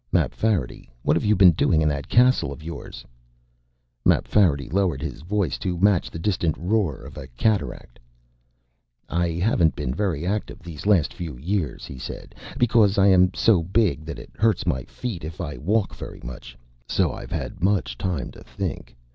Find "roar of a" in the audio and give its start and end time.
6.57-7.27